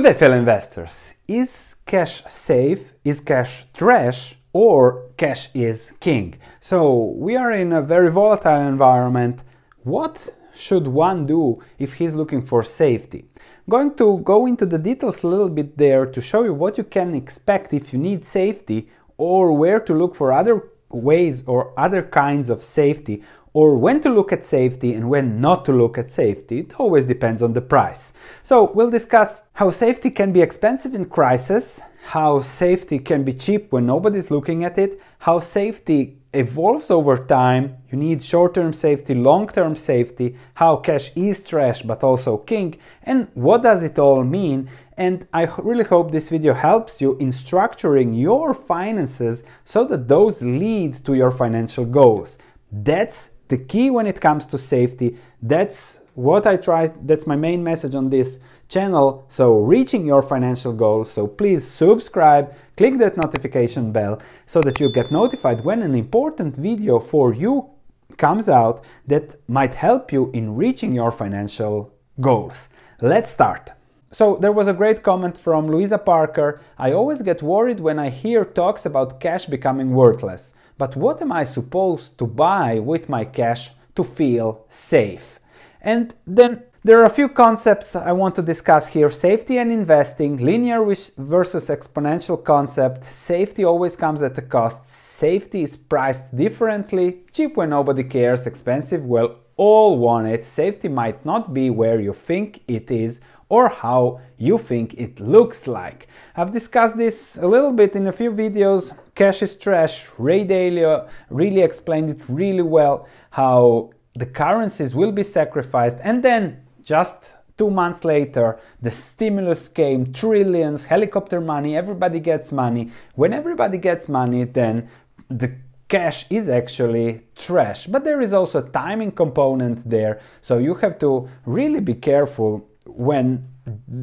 [0.00, 1.12] Good day, fellow investors.
[1.28, 2.94] Is cash safe?
[3.04, 4.34] Is cash trash?
[4.54, 6.38] Or cash is king?
[6.58, 9.40] So, we are in a very volatile environment.
[9.82, 13.26] What should one do if he's looking for safety?
[13.68, 16.84] Going to go into the details a little bit there to show you what you
[16.84, 18.88] can expect if you need safety
[19.18, 23.22] or where to look for other ways or other kinds of safety
[23.52, 26.60] or when to look at safety and when not to look at safety.
[26.60, 28.12] It always depends on the price.
[28.42, 33.72] So we'll discuss how safety can be expensive in crisis, how safety can be cheap
[33.72, 37.76] when nobody's looking at it, how safety evolves over time.
[37.90, 43.62] You need short-term safety, long-term safety, how cash is trash but also king, and what
[43.62, 44.70] does it all mean?
[44.96, 50.40] And I really hope this video helps you in structuring your finances so that those
[50.40, 52.38] lead to your financial goals.
[52.70, 55.18] That's the key when it comes to safety.
[55.42, 59.26] That's what I try, that's my main message on this channel.
[59.28, 61.10] So, reaching your financial goals.
[61.10, 66.56] So, please subscribe, click that notification bell so that you get notified when an important
[66.56, 67.70] video for you
[68.16, 72.68] comes out that might help you in reaching your financial goals.
[73.00, 73.72] Let's start.
[74.12, 76.60] So there was a great comment from Louisa Parker.
[76.76, 80.52] I always get worried when I hear talks about cash becoming worthless.
[80.80, 85.38] But what am I supposed to buy with my cash to feel safe?
[85.82, 90.38] And then there are a few concepts I want to discuss here safety and investing,
[90.38, 90.82] linear
[91.18, 93.04] versus exponential concept.
[93.04, 94.86] Safety always comes at a cost.
[94.86, 97.24] Safety is priced differently.
[97.30, 100.46] Cheap when nobody cares, expensive, well, all want it.
[100.46, 105.66] Safety might not be where you think it is or how you think it looks
[105.66, 106.08] like.
[106.34, 108.96] I've discussed this a little bit in a few videos.
[109.14, 110.08] Cash is trash.
[110.16, 116.64] Ray Dalio really explained it really well how the currencies will be sacrificed and then
[116.82, 123.78] just two months later the stimulus came trillions helicopter money everybody gets money when everybody
[123.78, 124.88] gets money then
[125.28, 125.52] the
[125.88, 130.98] cash is actually trash but there is also a timing component there so you have
[130.98, 132.66] to really be careful
[133.00, 133.48] when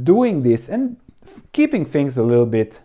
[0.04, 0.98] doing this and
[1.54, 2.82] keeping things a little bit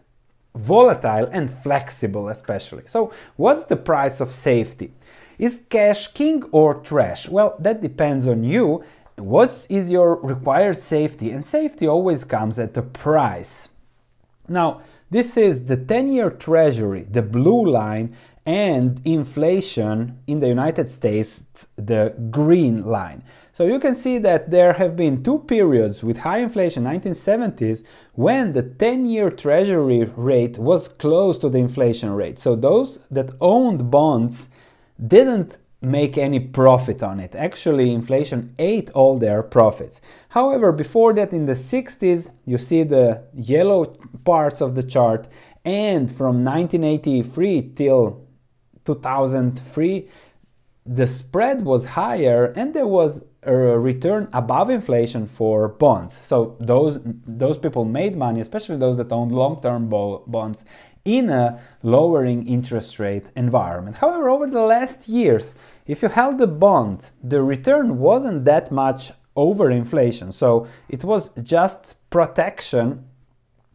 [0.54, 2.82] volatile and flexible especially.
[2.84, 4.92] So what's the price of safety?
[5.38, 7.30] Is cash king or trash?
[7.30, 8.84] Well, that depends on you.
[9.16, 11.30] What is your required safety?
[11.30, 13.70] And safety always comes at a price.
[14.48, 18.14] Now, this is the 10 year treasury, the blue line,
[18.44, 21.44] and inflation in the United States,
[21.76, 23.22] the green line.
[23.52, 28.54] So you can see that there have been two periods with high inflation, 1970s, when
[28.54, 32.38] the 10-year treasury rate was close to the inflation rate.
[32.38, 34.48] So those that owned bonds
[35.06, 37.34] didn't make any profit on it.
[37.34, 40.00] Actually, inflation ate all their profits.
[40.30, 45.28] However, before that in the 60s, you see the yellow parts of the chart,
[45.64, 48.26] and from 1983 till
[48.84, 50.08] 2003
[50.84, 56.16] the spread was higher and there was return above inflation for bonds.
[56.16, 60.64] So those those people made money especially those that owned long-term bo- bonds
[61.04, 63.98] in a lowering interest rate environment.
[63.98, 65.54] However over the last years
[65.86, 70.32] if you held the bond the return wasn't that much over inflation.
[70.32, 73.06] So it was just protection.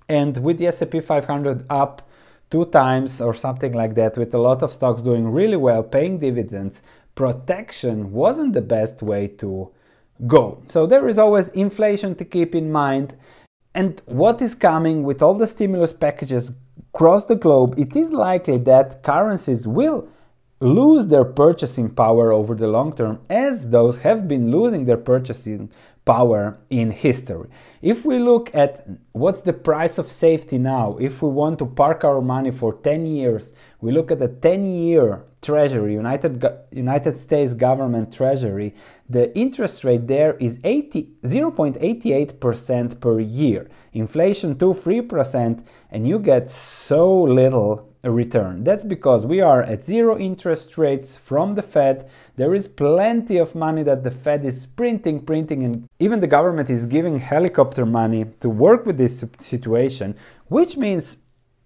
[0.07, 2.07] And with the S&P 500 up
[2.50, 6.19] two times or something like that, with a lot of stocks doing really well, paying
[6.19, 6.81] dividends,
[7.17, 9.69] protection wasn't the best way to
[10.25, 10.63] go.
[10.69, 13.17] So there is always inflation to keep in mind.
[13.73, 16.51] And what is coming with all the stimulus packages
[16.94, 20.07] across the globe, it is likely that currencies will
[20.59, 25.69] lose their purchasing power over the long term as those have been losing their purchasing
[26.06, 27.50] power in history.
[27.81, 32.03] If we look at what's the price of safety now, if we want to park
[32.03, 37.53] our money for 10 years, we look at the 10 year treasury, United, United States
[37.53, 38.73] government treasury,
[39.09, 43.69] the interest rate there is 80, 0.88% per year.
[43.93, 48.63] Inflation 2 3%, and you get so little return.
[48.63, 52.09] That's because we are at zero interest rates from the Fed.
[52.35, 56.69] There is plenty of money that the Fed is printing, printing, and even the government
[56.69, 60.15] is giving helicopter money to work with this situation,
[60.47, 61.17] which means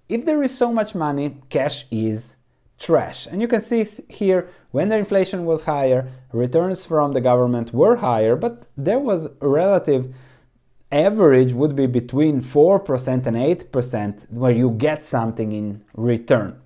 [0.10, 2.36] if there is so much money, cash is
[2.81, 3.28] trash.
[3.28, 7.98] And you can see here when the inflation was higher, returns from the government were
[7.98, 10.13] higher, but there was a relative
[10.92, 16.60] average would be between 4% and 8% where you get something in return.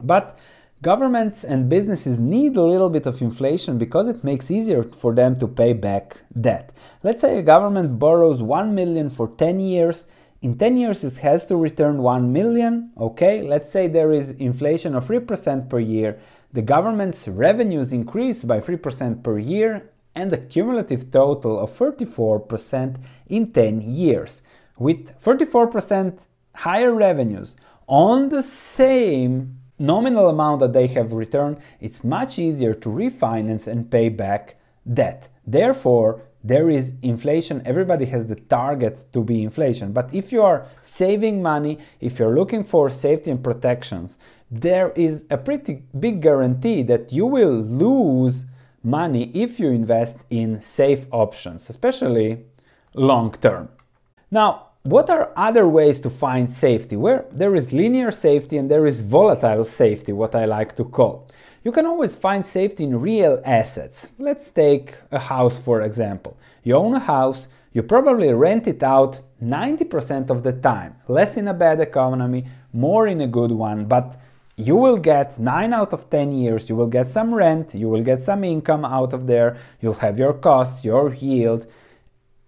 [0.00, 0.38] But
[0.80, 5.38] governments and businesses need a little bit of inflation because it makes easier for them
[5.40, 6.72] to pay back debt.
[7.02, 10.06] Let's say a government borrows 1 million for 10 years
[10.42, 13.40] in 10 years it has to return 1 million okay?
[13.42, 16.18] Let's say there is inflation of 3% per year.
[16.52, 22.96] The government's revenues increase by 3% per year and a cumulative total of 34%
[23.28, 24.42] in 10 years.
[24.78, 26.18] With 34%
[26.56, 27.56] higher revenues
[27.86, 33.90] on the same nominal amount that they have returned it's much easier to refinance and
[33.90, 34.56] pay back
[34.92, 35.28] debt.
[35.46, 37.62] Therefore there is inflation.
[37.64, 39.92] Everybody has the target to be inflation.
[39.92, 44.18] But if you are saving money if you're looking for safety and protections
[44.50, 48.44] there is a pretty big guarantee that you will lose
[48.82, 52.44] money if you invest in safe options especially
[52.94, 53.68] long term.
[54.30, 56.96] Now what are other ways to find safety?
[56.96, 61.28] Where there is linear safety and there is volatile safety what i like to call
[61.64, 64.10] you can always find safety in real assets.
[64.18, 66.36] Let's take a house for example.
[66.62, 71.48] You own a house, you probably rent it out 90% of the time, less in
[71.48, 74.20] a bad economy, more in a good one, but
[74.56, 78.02] you will get 9 out of 10 years, you will get some rent, you will
[78.02, 81.66] get some income out of there, you'll have your costs, your yield,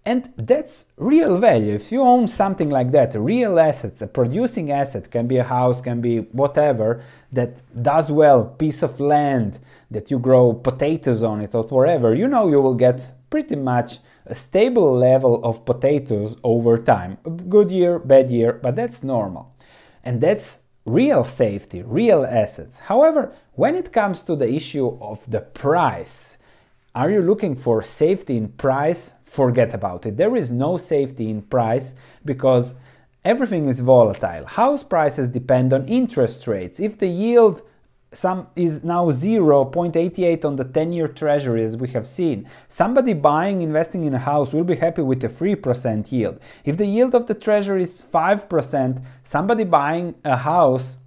[0.06, 1.74] and that's real value.
[1.74, 5.80] If you own something like that, real assets, a producing asset, can be a house,
[5.80, 7.02] can be whatever,
[7.32, 9.60] that does well, piece of land,
[9.90, 13.98] that you grow potatoes on it or whatever, you know you will get pretty much
[14.26, 17.16] a stable level of potatoes over time.
[17.48, 19.54] Good year, bad year, but that's normal.
[20.02, 22.78] And that's real safety, real assets.
[22.78, 26.36] However, when it comes to the issue of the price,
[26.94, 30.16] are you looking for safety in price forget about it.
[30.16, 31.94] There is no safety in price
[32.24, 32.74] because
[33.24, 34.46] everything is volatile.
[34.46, 36.78] House prices depend on interest rates.
[36.78, 37.62] If the yield
[38.14, 42.48] some is now 0.88 on the 10-year treasury as we have seen.
[42.68, 46.38] Somebody buying investing in a house will be happy with a 3% yield.
[46.64, 50.98] If the yield of the treasury is 5%, somebody buying a house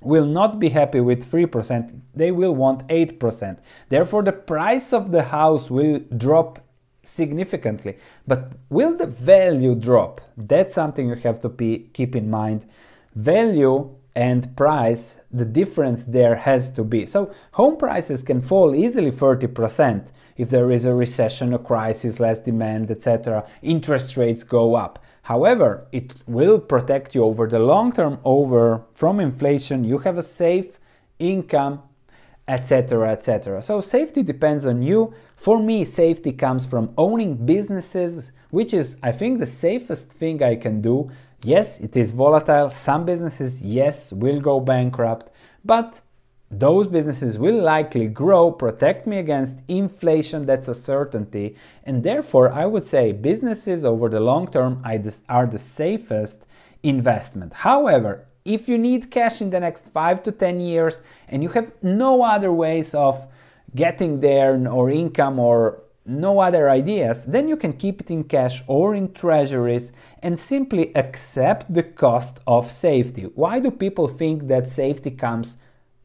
[0.00, 3.58] will not be happy with 3%, they will want 8%.
[3.90, 6.60] Therefore the price of the house will drop
[7.02, 7.96] significantly.
[8.26, 10.20] But will the value drop?
[10.36, 12.66] That's something you have to be, keep in mind.
[13.14, 17.06] Value and price, the difference there has to be.
[17.06, 22.38] So home prices can fall easily 30% if there is a recession, a crisis, less
[22.38, 23.46] demand, etc.
[23.62, 24.98] Interest rates go up.
[25.22, 29.84] However, it will protect you over the long term over from inflation.
[29.84, 30.78] You have a safe
[31.18, 31.82] income
[32.48, 35.14] etc etc so safety depends on you.
[35.36, 40.56] For me safety comes from owning businesses which is i think the safest thing i
[40.56, 41.10] can do.
[41.42, 42.70] Yes it is volatile.
[42.70, 45.30] Some businesses yes will go bankrupt
[45.64, 46.00] but
[46.50, 51.56] those businesses will likely grow protect me against inflation that's a certainty.
[51.84, 54.82] And therefore i would say businesses over the long term
[55.28, 56.44] are the safest
[56.82, 57.52] investment.
[57.52, 61.72] However if you need cash in the next 5 to 10 years and you have
[61.82, 63.26] no other ways of
[63.74, 68.62] getting there or income or no other ideas, then you can keep it in cash
[68.66, 69.92] or in treasuries
[70.22, 73.22] and simply accept the cost of safety.
[73.34, 75.56] Why do people think that safety comes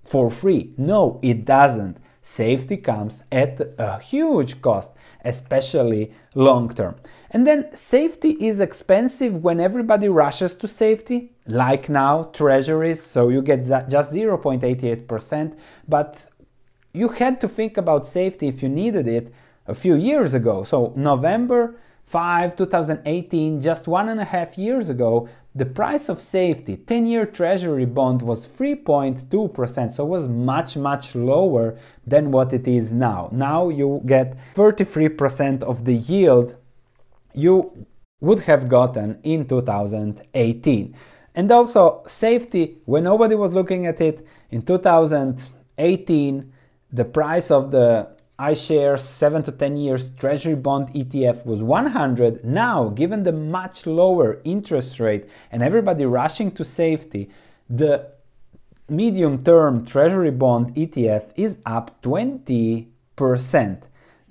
[0.03, 0.73] for free?
[0.77, 1.97] No, it doesn't.
[2.21, 4.91] Safety comes at a huge cost,
[5.23, 6.95] especially long term.
[7.31, 13.41] And then safety is expensive when everybody rushes to safety, like now, treasuries, so you
[13.41, 16.27] get just 0.88%, but
[16.93, 19.33] you had to think about safety if you needed it
[19.65, 20.63] a few years ago.
[20.63, 21.75] So, November
[22.05, 27.25] 5, 2018, just one and a half years ago, the price of safety, 10 year
[27.25, 33.29] treasury bond, was 3.2%, so it was much, much lower than what it is now.
[33.31, 36.55] Now you get 33% of the yield
[37.33, 37.87] you
[38.21, 40.95] would have gotten in 2018.
[41.37, 46.51] And also, safety, when nobody was looking at it, in 2018,
[46.91, 52.43] the price of the iShares 7 to 10 years Treasury Bond ETF was 100.
[52.43, 57.29] Now, given the much lower interest rate and everybody rushing to safety,
[57.69, 58.09] the
[58.89, 62.87] medium term Treasury Bond ETF is up 20%.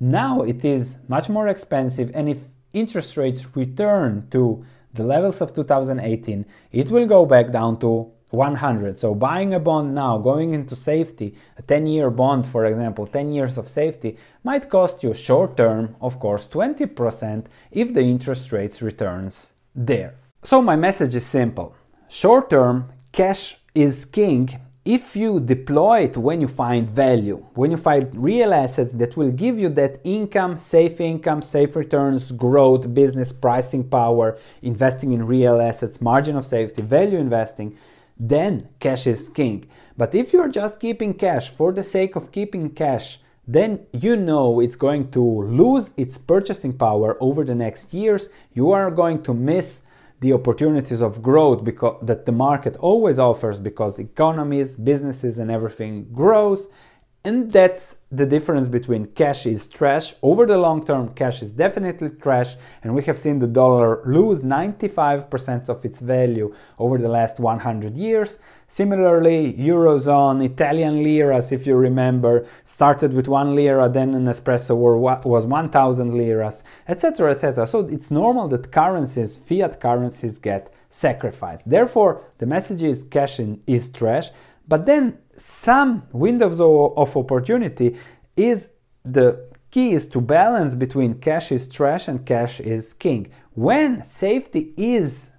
[0.00, 2.38] Now it is much more expensive, and if
[2.72, 4.64] interest rates return to
[4.96, 8.98] the levels of 2018, it will go back down to 100.
[8.98, 13.32] So buying a bond now, going into safety, a 10 year bond, for example, 10
[13.32, 18.82] years of safety, might cost you short term, of course, 20% if the interest rates
[18.82, 20.14] returns there.
[20.42, 21.74] So my message is simple.
[22.08, 27.76] Short term, cash is king if you deploy it when you find value, when you
[27.76, 33.32] find real assets that will give you that income, safe income, safe returns, growth, business
[33.32, 37.76] pricing power, investing in real assets, margin of safety, value investing,
[38.16, 39.68] then cash is king.
[39.96, 44.60] But if you're just keeping cash for the sake of keeping cash, then you know
[44.60, 48.28] it's going to lose its purchasing power over the next years.
[48.54, 49.82] You are going to miss
[50.20, 56.06] the opportunities of growth because that the market always offers because economies, businesses and everything
[56.12, 56.68] grows
[57.26, 60.14] and that's the difference between cash is trash.
[60.23, 62.54] Over the long term, cash is definitely trash,
[62.85, 67.97] and we have seen the dollar lose 95% of its value over the last 100
[67.97, 68.38] years.
[68.68, 74.76] Similarly, Eurozone, Italian liras, if you remember, started with 1 lira, then an espresso
[75.25, 77.33] was 1000 liras, etc.
[77.33, 77.66] etc.
[77.66, 81.68] So it's normal that currencies, fiat currencies, get sacrificed.
[81.68, 84.30] Therefore, the message is cash is trash,
[84.68, 87.96] but then some windows of opportunity
[88.35, 88.68] is
[89.04, 93.30] the key is to balance between cash is trash and cash is king.
[93.54, 95.30] When safety is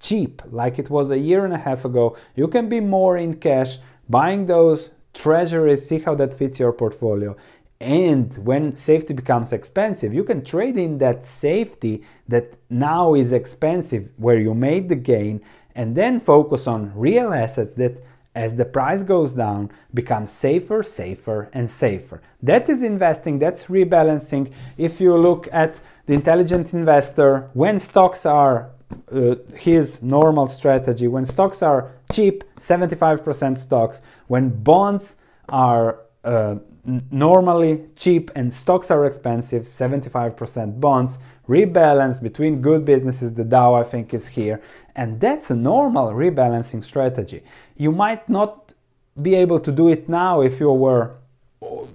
[0.00, 3.34] cheap, like it was a year and a half ago, you can be more in
[3.34, 3.78] cash,
[4.08, 7.36] buying those treasuries, see how that fits your portfolio.
[7.80, 14.10] And when safety becomes expensive, you can trade in that safety that now is expensive,
[14.16, 15.40] where you made the gain,
[15.74, 18.02] and then focus on real assets that
[18.34, 22.20] as the price goes down, becomes safer, safer, and safer.
[22.42, 24.52] That is investing, that's rebalancing.
[24.76, 25.76] If you look at
[26.06, 28.70] the intelligent investor, when stocks are
[29.12, 35.16] uh, his normal strategy, when stocks are cheap, 75% stocks, when bonds
[35.48, 36.56] are uh,
[37.10, 43.84] normally cheap and stocks are expensive, 75% bonds, rebalance between good businesses, the Dow I
[43.84, 44.60] think is here,
[44.94, 47.42] and that's a normal rebalancing strategy.
[47.76, 48.74] You might not
[49.20, 51.16] be able to do it now if you were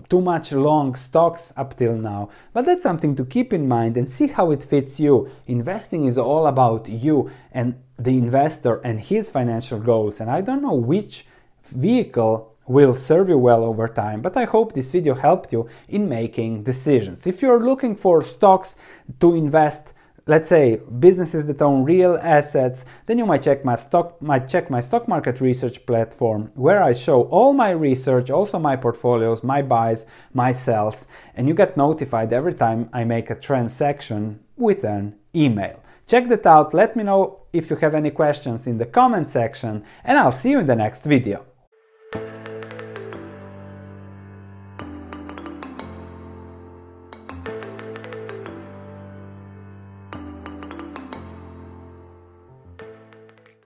[0.10, 4.10] too much long stocks up till now, but that's something to keep in mind and
[4.10, 5.30] see how it fits you.
[5.46, 10.62] Investing is all about you and the investor and his financial goals, and I don't
[10.62, 11.26] know which
[11.66, 16.08] vehicle will serve you well over time, but I hope this video helped you in
[16.08, 17.26] making decisions.
[17.26, 18.76] If you're looking for stocks
[19.20, 19.94] to invest,
[20.28, 24.70] let's say businesses that own real assets, then you might check my stock might check
[24.70, 29.64] my stock market research platform where I show all my research, also my portfolios, my
[29.64, 35.16] buys, my sells, and you get notified every time I make a transaction with an
[35.36, 35.82] email.
[36.06, 39.84] Check that out, let me know if you have any questions in the comment section,
[40.04, 41.46] and I'll see you in the next video.